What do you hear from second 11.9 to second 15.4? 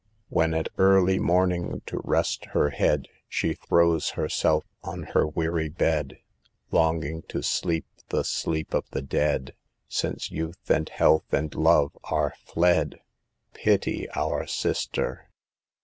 are fled— Pity our Sister.